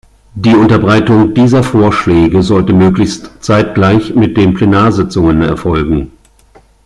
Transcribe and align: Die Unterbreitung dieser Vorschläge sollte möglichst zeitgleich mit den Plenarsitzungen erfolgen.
Die 0.33 0.55
Unterbreitung 0.55 1.35
dieser 1.35 1.61
Vorschläge 1.61 2.41
sollte 2.41 2.73
möglichst 2.73 3.29
zeitgleich 3.39 4.15
mit 4.15 4.35
den 4.35 4.55
Plenarsitzungen 4.55 5.43
erfolgen. 5.43 6.09